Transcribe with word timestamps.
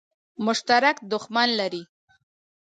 مشترک 0.45 0.97
دښمن 1.11 1.49
لري. 1.59 1.83